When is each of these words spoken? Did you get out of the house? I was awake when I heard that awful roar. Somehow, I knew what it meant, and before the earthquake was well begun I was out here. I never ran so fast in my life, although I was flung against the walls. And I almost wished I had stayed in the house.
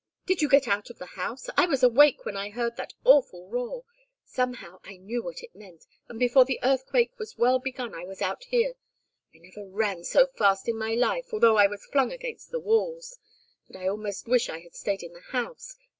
Did 0.25 0.41
you 0.41 0.49
get 0.49 0.67
out 0.67 0.89
of 0.89 0.97
the 0.97 1.05
house? 1.13 1.47
I 1.55 1.67
was 1.67 1.83
awake 1.83 2.25
when 2.25 2.35
I 2.35 2.49
heard 2.49 2.75
that 2.75 2.95
awful 3.03 3.47
roar. 3.49 3.83
Somehow, 4.25 4.79
I 4.83 4.97
knew 4.97 5.21
what 5.21 5.43
it 5.43 5.53
meant, 5.55 5.85
and 6.09 6.17
before 6.17 6.43
the 6.43 6.59
earthquake 6.63 7.19
was 7.19 7.37
well 7.37 7.59
begun 7.59 7.93
I 7.93 8.03
was 8.05 8.19
out 8.19 8.45
here. 8.45 8.73
I 9.35 9.37
never 9.37 9.63
ran 9.63 10.03
so 10.03 10.25
fast 10.25 10.67
in 10.67 10.75
my 10.79 10.95
life, 10.95 11.27
although 11.31 11.57
I 11.57 11.67
was 11.67 11.85
flung 11.85 12.11
against 12.11 12.49
the 12.49 12.59
walls. 12.59 13.19
And 13.67 13.77
I 13.77 13.87
almost 13.87 14.27
wished 14.27 14.49
I 14.49 14.61
had 14.61 14.73
stayed 14.73 15.03
in 15.03 15.13
the 15.13 15.21
house. 15.21 15.75